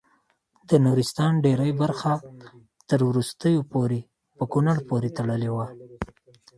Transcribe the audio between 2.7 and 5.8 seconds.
تر وروستیو پورې په کونړ پورې تړلې وه.